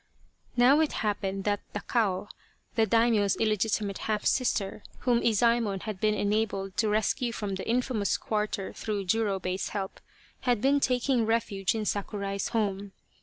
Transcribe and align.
Now 0.57 0.79
it 0.79 0.93
happened 1.05 1.43
that 1.43 1.59
Takao, 1.75 2.27
the 2.73 2.87
Daimio's 2.87 3.37
illegiti 3.37 3.83
mate 3.83 3.99
half 4.09 4.25
sister, 4.25 4.81
whom 5.01 5.21
Izasmon 5.21 5.81
had 5.83 5.99
been 5.99 6.15
enabled 6.15 6.75
to 6.77 6.89
rescue 6.89 7.31
from 7.31 7.53
the 7.53 7.69
infamous 7.69 8.17
quarter 8.17 8.73
through 8.73 9.05
Jurobei's 9.05 9.69
help, 9.69 9.99
had 10.39 10.59
been 10.59 10.79
taking 10.79 11.27
refuge 11.27 11.75
in 11.75 11.85
Sakurai's 11.85 12.47
home. 12.47 12.93